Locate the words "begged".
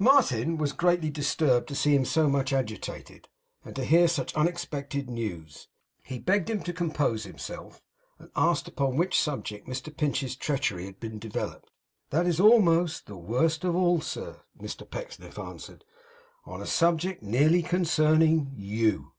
6.18-6.50